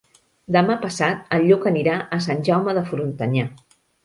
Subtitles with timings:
[0.53, 3.47] Demà passat en Lluc anirà a Sant Jaume de Frontanyà.